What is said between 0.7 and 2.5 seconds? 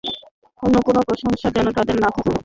কোন প্রত্যাশা যেন আমাদের না থাকে।